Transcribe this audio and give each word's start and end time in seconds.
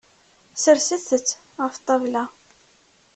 Serset-t 0.63 1.29
ɣef 1.61 1.75
ṭṭabla. 1.81 2.23